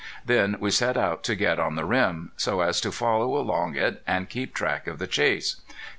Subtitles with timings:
[0.25, 4.01] Then we set out to get on the rim, so as to follow along it,
[4.07, 5.57] and keep track of the chase.